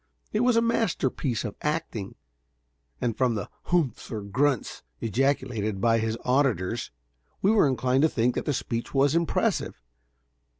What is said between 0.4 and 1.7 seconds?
a master piece of